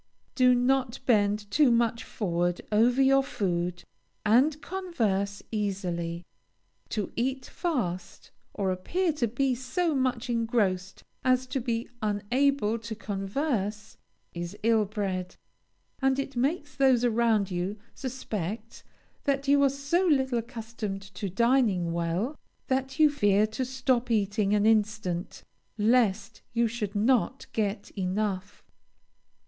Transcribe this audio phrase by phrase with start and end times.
[0.33, 3.83] Do not bend too much forward over your food,
[4.25, 6.25] and converse easily.
[6.89, 12.95] To eat fast, or appear to be so much engrossed as to be unable to
[12.95, 13.97] converse,
[14.33, 15.35] is ill bred;
[16.01, 18.83] and it makes those around you suspect
[19.25, 22.35] that you are so little accustomed to dining well,
[22.69, 25.43] that you fear to stop eating an instant,
[25.77, 28.63] lest you should not get enough.